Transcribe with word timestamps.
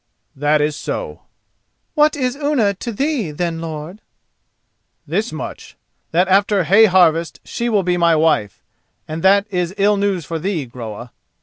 "That 0.35 0.61
is 0.61 0.75
so." 0.75 1.21
"What 1.93 2.15
is 2.15 2.35
Unna 2.35 2.73
to 2.73 2.91
thee, 2.91 3.29
then, 3.29 3.61
lord?" 3.61 4.01
"This 5.05 5.31
much, 5.31 5.77
that 6.09 6.27
after 6.27 6.63
hay 6.63 6.85
harvest 6.85 7.39
she 7.45 7.69
will 7.69 7.83
be 7.83 7.97
my 7.97 8.15
wife, 8.15 8.63
and 9.07 9.21
that 9.21 9.45
is 9.51 9.75
ill 9.77 9.97
news 9.97 10.25
for 10.25 10.39
thee, 10.39 10.65
Groa." 10.65 11.11